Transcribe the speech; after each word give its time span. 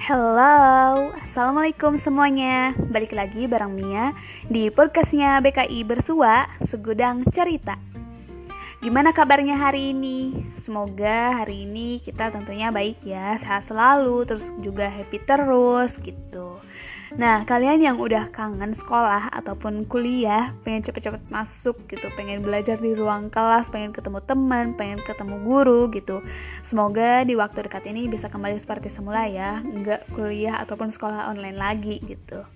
Halo, 0.00 1.12
Assalamualaikum 1.20 2.00
semuanya. 2.00 2.72
Balik 2.88 3.12
lagi 3.12 3.44
bareng 3.44 3.68
Mia 3.76 4.16
di 4.48 4.72
podcastnya 4.72 5.44
BKI 5.44 5.84
Bersua 5.84 6.48
Segudang 6.64 7.28
Cerita 7.28 7.89
Gimana 8.80 9.12
kabarnya 9.12 9.60
hari 9.60 9.92
ini? 9.92 10.32
Semoga 10.64 11.44
hari 11.44 11.68
ini 11.68 12.00
kita 12.00 12.32
tentunya 12.32 12.72
baik 12.72 13.04
ya 13.04 13.36
Sehat 13.36 13.68
selalu, 13.68 14.24
terus 14.24 14.48
juga 14.64 14.88
happy 14.88 15.20
terus 15.20 16.00
gitu 16.00 16.56
Nah, 17.18 17.42
kalian 17.42 17.82
yang 17.82 17.96
udah 17.98 18.30
kangen 18.30 18.70
sekolah 18.70 19.34
ataupun 19.34 19.82
kuliah, 19.90 20.54
pengen 20.62 20.86
cepet-cepet 20.86 21.26
masuk 21.26 21.74
gitu, 21.90 22.06
pengen 22.14 22.38
belajar 22.38 22.78
di 22.78 22.94
ruang 22.94 23.34
kelas, 23.34 23.66
pengen 23.66 23.90
ketemu 23.90 24.22
teman, 24.22 24.78
pengen 24.78 25.02
ketemu 25.02 25.42
guru 25.42 25.90
gitu. 25.90 26.22
Semoga 26.62 27.26
di 27.26 27.34
waktu 27.34 27.66
dekat 27.66 27.82
ini 27.90 28.06
bisa 28.06 28.30
kembali 28.30 28.62
seperti 28.62 28.94
semula 28.94 29.26
ya, 29.26 29.58
nggak 29.58 30.14
kuliah 30.14 30.62
ataupun 30.62 30.94
sekolah 30.94 31.26
online 31.26 31.58
lagi 31.58 31.98
gitu. 32.06 32.46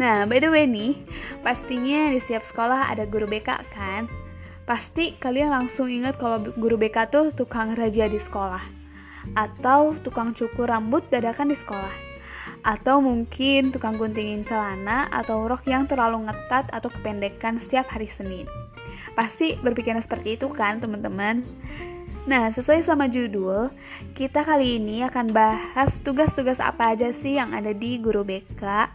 Nah, 0.00 0.24
by 0.24 0.40
the 0.40 0.48
way 0.48 0.64
nih, 0.64 0.96
pastinya 1.44 2.08
di 2.08 2.16
setiap 2.16 2.48
sekolah 2.48 2.88
ada 2.88 3.04
guru 3.04 3.28
BK 3.28 3.60
kan? 3.76 4.08
Pasti 4.72 5.12
kalian 5.20 5.52
langsung 5.52 5.92
ingat 5.92 6.16
kalau 6.16 6.40
guru 6.56 6.80
BK 6.80 7.12
tuh 7.12 7.28
tukang 7.36 7.76
raja 7.76 8.08
di 8.08 8.16
sekolah 8.16 8.64
atau 9.36 9.92
tukang 10.00 10.32
cukur 10.32 10.64
rambut 10.64 11.04
dadakan 11.12 11.52
di 11.52 11.56
sekolah 11.60 11.92
atau 12.64 13.04
mungkin 13.04 13.68
tukang 13.68 14.00
guntingin 14.00 14.48
celana 14.48 15.12
atau 15.12 15.44
rok 15.44 15.68
yang 15.68 15.84
terlalu 15.84 16.24
ngetat 16.24 16.72
atau 16.72 16.88
kependekan 16.88 17.60
setiap 17.60 17.92
hari 17.92 18.08
Senin. 18.08 18.48
Pasti 19.12 19.60
berpikiran 19.60 20.00
seperti 20.00 20.40
itu 20.40 20.48
kan 20.48 20.80
teman-teman? 20.80 21.44
Nah, 22.24 22.48
sesuai 22.48 22.80
sama 22.80 23.12
judul, 23.12 23.68
kita 24.16 24.40
kali 24.40 24.80
ini 24.80 25.04
akan 25.04 25.36
bahas 25.36 26.00
tugas-tugas 26.00 26.64
apa 26.64 26.96
aja 26.96 27.12
sih 27.12 27.36
yang 27.36 27.52
ada 27.52 27.76
di 27.76 28.00
guru 28.00 28.24
BK. 28.24 28.88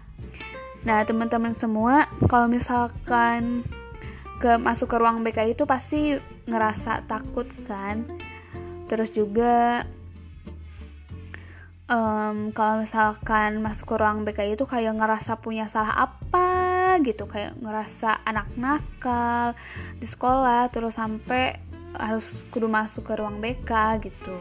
Nah, 0.89 1.05
teman-teman 1.05 1.53
semua, 1.53 2.09
kalau 2.25 2.49
misalkan 2.49 3.61
ke 4.37 4.61
masuk 4.61 4.93
ke 4.93 4.97
ruang 5.01 5.25
BK 5.25 5.57
itu 5.57 5.63
pasti 5.65 6.17
ngerasa 6.45 7.09
takut 7.09 7.49
kan? 7.65 8.05
Terus 8.87 9.09
juga 9.11 9.83
um, 11.89 12.53
kalau 12.53 12.85
misalkan 12.85 13.59
masuk 13.59 13.91
ke 13.91 13.95
ruang 13.97 14.23
BK 14.23 14.53
itu 14.53 14.63
kayak 14.69 14.95
ngerasa 14.95 15.41
punya 15.41 15.65
salah 15.65 15.97
apa 15.97 17.01
gitu. 17.01 17.25
Kayak 17.25 17.57
ngerasa 17.59 18.23
anak 18.23 18.47
nakal 18.55 19.57
di 19.97 20.05
sekolah 20.05 20.69
terus 20.69 20.95
sampai 20.95 21.57
harus 21.97 22.45
kudu 22.53 22.69
masuk 22.69 23.09
ke 23.09 23.13
ruang 23.17 23.41
BK 23.41 24.03
gitu. 24.05 24.37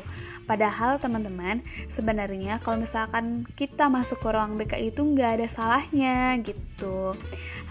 Padahal 0.46 1.00
teman-teman 1.02 1.64
sebenarnya 1.90 2.62
kalau 2.62 2.78
misalkan 2.78 3.48
kita 3.58 3.90
masuk 3.90 4.22
ke 4.22 4.28
ruang 4.30 4.54
BK 4.60 4.94
itu 4.94 5.00
nggak 5.02 5.40
ada 5.40 5.48
salahnya 5.50 6.38
gitu. 6.44 7.16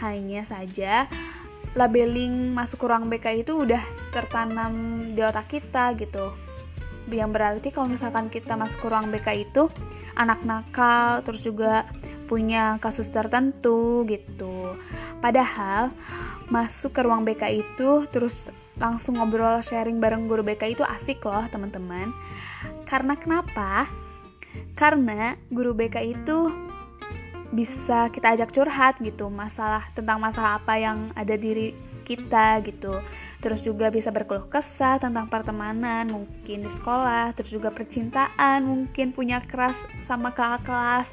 Hanya 0.01 0.43
saja 0.43 1.07
labeling 1.75 2.55
masuk 2.55 2.81
ke 2.81 2.85
ruang 2.87 3.11
BK 3.11 3.43
itu 3.43 3.53
udah 3.67 3.83
tertanam 4.15 4.73
di 5.11 5.19
otak 5.19 5.51
kita 5.51 5.91
gitu. 5.99 6.31
Yang 7.11 7.31
berarti 7.35 7.67
kalau 7.69 7.91
misalkan 7.91 8.31
kita 8.31 8.55
masuk 8.55 8.81
ke 8.81 8.87
ruang 8.87 9.11
BK 9.11 9.27
itu 9.45 9.67
anak 10.15 10.41
nakal 10.47 11.21
terus 11.21 11.43
juga 11.43 11.85
punya 12.25 12.79
kasus 12.81 13.11
tertentu 13.11 14.07
gitu. 14.09 14.73
Padahal 15.19 15.93
masuk 16.49 16.95
ke 16.95 17.01
ruang 17.03 17.27
BK 17.27 17.43
itu 17.61 18.07
terus 18.09 18.49
langsung 18.79 19.19
ngobrol 19.19 19.59
sharing 19.63 19.99
bareng 19.99 20.27
guru 20.31 20.41
BK 20.41 20.79
itu 20.79 20.83
asik 20.87 21.21
loh 21.27 21.45
teman-teman. 21.51 22.15
Karena 22.87 23.19
kenapa? 23.19 23.85
Karena 24.79 25.35
guru 25.51 25.75
BK 25.75 25.95
itu 26.07 26.64
bisa 27.55 28.11
kita 28.11 28.35
ajak 28.35 28.51
curhat 28.51 28.99
gitu 28.99 29.31
masalah 29.31 29.87
tentang 29.95 30.19
masalah 30.19 30.59
apa 30.59 30.75
yang 30.75 31.09
ada 31.15 31.39
di 31.39 31.71
kita 32.05 32.61
gitu. 32.61 33.01
Terus 33.41 33.65
juga 33.65 33.89
bisa 33.89 34.13
berkeluh 34.13 34.45
kesah 34.47 35.01
tentang 35.01 35.25
pertemanan 35.25 36.05
mungkin 36.05 36.61
di 36.61 36.69
sekolah 36.69 37.33
terus 37.33 37.49
juga 37.49 37.73
percintaan 37.73 38.61
mungkin 38.61 39.11
punya 39.11 39.41
keras 39.41 39.81
sama 40.05 40.31
kakak 40.31 40.69
kelas 40.69 41.07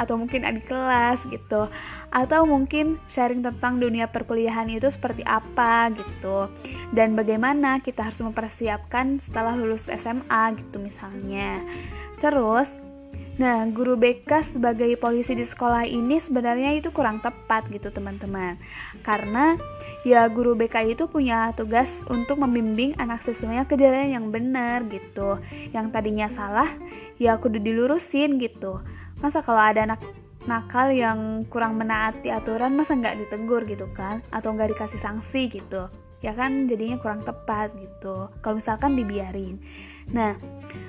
atau 0.00 0.16
mungkin 0.16 0.48
adik 0.48 0.66
kelas 0.66 1.28
gitu. 1.28 1.68
Atau 2.08 2.48
mungkin 2.48 2.96
sharing 3.12 3.44
tentang 3.44 3.76
dunia 3.76 4.08
perkuliahan 4.08 4.72
itu 4.72 4.88
seperti 4.88 5.22
apa 5.28 5.92
gitu. 5.92 6.48
Dan 6.96 7.12
bagaimana 7.12 7.84
kita 7.84 8.08
harus 8.08 8.18
mempersiapkan 8.24 9.20
setelah 9.20 9.52
lulus 9.52 9.92
SMA 9.92 10.56
gitu 10.56 10.80
misalnya. 10.80 11.60
Terus 12.18 12.87
Nah, 13.38 13.62
guru 13.70 13.94
BK 13.94 14.58
sebagai 14.58 14.90
polisi 14.98 15.30
di 15.38 15.46
sekolah 15.46 15.86
ini 15.86 16.18
sebenarnya 16.18 16.74
itu 16.74 16.90
kurang 16.90 17.22
tepat 17.22 17.70
gitu 17.70 17.94
teman-teman. 17.94 18.58
Karena 19.06 19.54
ya 20.02 20.26
guru 20.26 20.58
BK 20.58 20.98
itu 20.98 21.06
punya 21.06 21.54
tugas 21.54 22.02
untuk 22.10 22.42
membimbing 22.42 22.98
anak 22.98 23.22
siswanya 23.22 23.62
ke 23.62 23.78
jalan 23.78 24.10
yang 24.10 24.26
benar 24.34 24.82
gitu. 24.90 25.38
Yang 25.70 25.86
tadinya 25.94 26.26
salah 26.26 26.66
ya 27.22 27.38
kudu 27.38 27.62
dilurusin 27.62 28.42
gitu. 28.42 28.82
Masa 29.22 29.38
kalau 29.46 29.62
ada 29.62 29.86
anak 29.86 30.02
nakal 30.50 30.90
yang 30.90 31.46
kurang 31.46 31.78
menaati 31.78 32.34
aturan 32.34 32.74
masa 32.74 32.98
nggak 32.98 33.22
ditegur 33.22 33.62
gitu 33.70 33.86
kan? 33.94 34.18
Atau 34.34 34.50
nggak 34.58 34.74
dikasih 34.74 34.98
sanksi 34.98 35.46
gitu 35.62 35.86
Ya 36.18 36.34
kan 36.34 36.66
jadinya 36.66 36.98
kurang 36.98 37.22
tepat 37.22 37.74
gitu. 37.78 38.30
Kalau 38.42 38.58
misalkan 38.58 38.98
dibiarin. 38.98 39.62
Nah, 40.10 40.34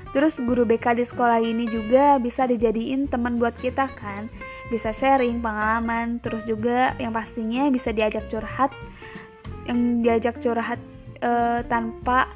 Terus 0.09 0.41
guru 0.41 0.65
BK 0.65 0.97
di 0.97 1.05
sekolah 1.05 1.37
ini 1.37 1.69
juga 1.69 2.17
bisa 2.17 2.49
dijadiin 2.49 3.05
teman 3.05 3.37
buat 3.37 3.53
kita 3.53 3.85
kan. 3.93 4.25
Bisa 4.73 4.89
sharing 4.89 5.41
pengalaman 5.41 6.17
Terus 6.21 6.45
juga 6.49 6.97
yang 6.97 7.13
pastinya 7.13 7.69
bisa 7.69 7.93
diajak 7.93 8.25
curhat 8.29 8.73
Yang 9.69 9.79
diajak 10.01 10.35
curhat 10.41 10.81
e, 11.21 11.31
tanpa 11.69 12.29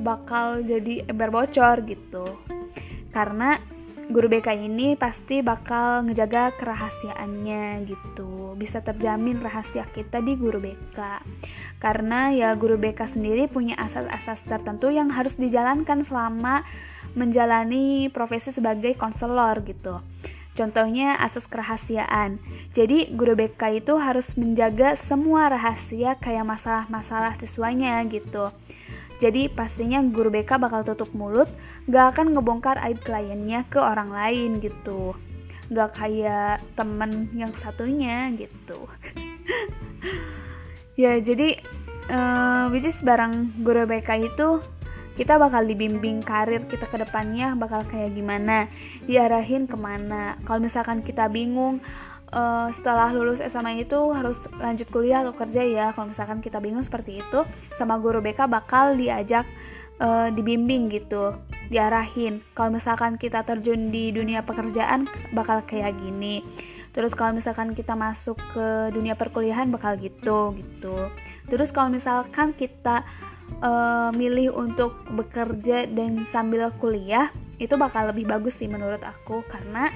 bakal 0.00 0.64
jadi 0.64 1.04
ember 1.04 1.28
bocor 1.28 1.84
gitu. 1.84 2.24
Karena 3.12 3.60
guru 4.12 4.28
BK 4.28 4.68
ini 4.68 4.94
pasti 4.94 5.40
bakal 5.40 6.04
ngejaga 6.04 6.52
kerahasiaannya 6.60 7.88
gitu 7.88 8.54
Bisa 8.60 8.84
terjamin 8.84 9.40
rahasia 9.40 9.88
kita 9.90 10.20
di 10.20 10.36
guru 10.36 10.60
BK 10.60 10.98
Karena 11.80 12.30
ya 12.30 12.52
guru 12.54 12.76
BK 12.76 13.08
sendiri 13.08 13.48
punya 13.48 13.74
asas-asas 13.80 14.44
tertentu 14.44 14.92
yang 14.92 15.10
harus 15.10 15.40
dijalankan 15.40 16.04
selama 16.04 16.62
menjalani 17.12 18.08
profesi 18.08 18.54
sebagai 18.54 18.96
konselor 18.96 19.60
gitu. 19.66 20.00
Contohnya 20.52 21.16
asas 21.16 21.48
kerahasiaan. 21.48 22.36
Jadi 22.76 23.08
guru 23.16 23.32
BK 23.32 23.84
itu 23.84 23.96
harus 23.96 24.36
menjaga 24.36 25.00
semua 25.00 25.48
rahasia 25.48 26.20
kayak 26.20 26.44
masalah-masalah 26.44 27.32
siswanya 27.40 28.04
gitu. 28.04 28.52
Jadi 29.22 29.46
pastinya 29.46 30.02
guru 30.02 30.34
BK 30.34 30.58
bakal 30.58 30.82
tutup 30.82 31.14
mulut, 31.14 31.46
gak 31.86 32.18
akan 32.18 32.34
ngebongkar 32.34 32.82
aib 32.82 32.98
kliennya 33.06 33.62
ke 33.70 33.78
orang 33.78 34.10
lain 34.10 34.58
gitu. 34.58 35.14
Gak 35.70 35.94
kayak 35.94 36.58
temen 36.74 37.30
yang 37.30 37.54
satunya 37.54 38.34
gitu. 38.34 38.90
ya 41.02 41.22
jadi 41.22 41.54
uh, 42.10 42.66
bisnis 42.74 42.98
barang 43.06 43.62
guru 43.62 43.86
BK 43.86 44.10
itu 44.26 44.58
kita 45.12 45.36
bakal 45.36 45.68
dibimbing 45.68 46.24
karir 46.24 46.64
kita 46.64 46.88
ke 46.88 46.96
depannya 47.04 47.52
bakal 47.52 47.84
kayak 47.84 48.16
gimana 48.16 48.72
diarahin 49.04 49.68
ke 49.68 49.76
mana 49.76 50.40
kalau 50.48 50.64
misalkan 50.64 51.04
kita 51.04 51.28
bingung 51.28 51.84
uh, 52.32 52.68
setelah 52.72 53.12
lulus 53.12 53.38
SMA 53.44 53.84
itu 53.84 53.98
harus 54.10 54.40
lanjut 54.58 54.88
kuliah 54.88 55.22
atau 55.22 55.36
kerja 55.36 55.62
ya. 55.62 55.86
Kalau 55.92 56.10
misalkan 56.10 56.40
kita 56.40 56.58
bingung 56.58 56.82
seperti 56.82 57.20
itu 57.20 57.44
sama 57.76 58.00
guru 58.00 58.18
BK 58.24 58.48
bakal 58.48 58.96
diajak 58.96 59.46
uh, 60.00 60.28
dibimbing 60.32 60.90
gitu 60.90 61.36
diarahin. 61.68 62.44
Kalau 62.52 62.72
misalkan 62.72 63.16
kita 63.16 63.44
terjun 63.46 63.88
di 63.88 64.12
dunia 64.12 64.44
pekerjaan 64.44 65.08
bakal 65.32 65.64
kayak 65.64 65.96
gini. 66.00 66.44
Terus 66.92 67.16
kalau 67.16 67.32
misalkan 67.32 67.72
kita 67.72 67.96
masuk 67.96 68.36
ke 68.52 68.92
dunia 68.92 69.16
perkuliahan 69.16 69.72
bakal 69.72 69.96
gitu 69.96 70.52
gitu. 70.60 70.96
Terus 71.48 71.72
kalau 71.72 71.88
misalkan 71.88 72.52
kita 72.52 73.08
uh, 73.64 74.12
milih 74.12 74.52
untuk 74.52 75.00
bekerja 75.08 75.88
dan 75.88 76.28
sambil 76.28 76.68
kuliah 76.76 77.32
itu 77.56 77.80
bakal 77.80 78.12
lebih 78.12 78.28
bagus 78.28 78.60
sih 78.60 78.68
menurut 78.68 79.00
aku. 79.00 79.40
Karena 79.48 79.88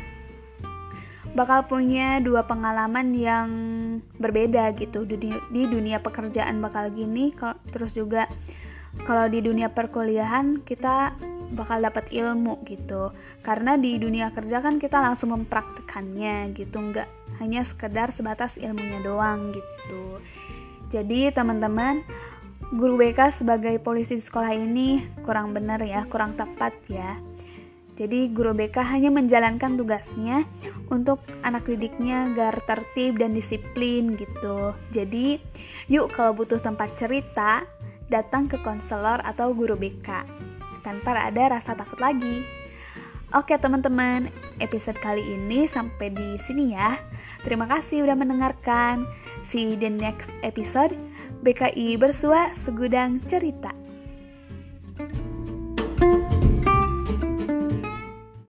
bakal 1.37 1.69
punya 1.69 2.19
dua 2.25 2.49
pengalaman 2.49 3.13
yang 3.13 3.49
berbeda 4.17 4.73
gitu. 4.75 5.05
Di, 5.05 5.17
di 5.53 5.63
dunia 5.69 6.01
pekerjaan 6.01 6.59
bakal 6.65 6.91
gini 6.91 7.37
terus 7.69 7.93
juga 7.93 8.25
kalau 9.05 9.29
di 9.29 9.45
dunia 9.45 9.69
perkuliahan 9.69 10.65
kita 10.65 11.13
bakal 11.53 11.79
dapat 11.85 12.11
ilmu 12.11 12.65
gitu. 12.65 13.13
Karena 13.45 13.77
di 13.77 14.01
dunia 14.01 14.33
kerja 14.33 14.65
kan 14.65 14.81
kita 14.81 14.99
langsung 14.99 15.37
mempraktekannya 15.37 16.57
gitu 16.57 16.81
nggak 16.81 17.07
hanya 17.39 17.63
sekedar 17.63 18.11
sebatas 18.11 18.57
ilmunya 18.57 19.05
doang 19.05 19.53
gitu. 19.53 20.19
Jadi 20.89 21.29
teman-teman 21.31 22.01
guru 22.75 22.99
BK 22.99 23.45
sebagai 23.45 23.79
polisi 23.79 24.19
di 24.19 24.25
sekolah 24.25 24.51
ini 24.57 25.05
kurang 25.23 25.55
benar 25.55 25.79
ya, 25.85 26.09
kurang 26.09 26.35
tepat 26.35 26.75
ya. 26.91 27.21
Jadi 27.97 28.29
guru 28.29 28.53
BK 28.53 28.77
hanya 28.93 29.09
menjalankan 29.09 29.81
tugasnya 29.81 30.45
untuk 30.93 31.25
anak 31.41 31.65
didiknya 31.65 32.29
agar 32.29 32.61
tertib 32.69 33.17
dan 33.17 33.33
disiplin 33.33 34.21
gitu. 34.21 34.77
Jadi 34.93 35.41
yuk 35.89 36.13
kalau 36.13 36.37
butuh 36.37 36.61
tempat 36.61 36.93
cerita, 37.01 37.65
datang 38.13 38.53
ke 38.53 38.61
konselor 38.61 39.25
atau 39.25 39.57
guru 39.57 39.75
BK 39.81 40.29
tanpa 40.85 41.17
ada 41.17 41.59
rasa 41.59 41.73
takut 41.73 41.99
lagi. 41.99 42.45
Oke 43.35 43.59
teman-teman, 43.59 44.31
episode 44.63 45.01
kali 45.03 45.25
ini 45.25 45.67
sampai 45.67 46.15
di 46.15 46.39
sini 46.39 46.79
ya. 46.79 46.95
Terima 47.43 47.67
kasih 47.67 48.07
udah 48.07 48.15
mendengarkan. 48.15 49.03
See 49.43 49.67
you 49.67 49.75
the 49.75 49.91
next 49.91 50.31
episode. 50.47 50.95
BKI 51.43 51.99
Bersua 51.99 52.55
Segudang 52.55 53.19
Cerita. 53.27 53.86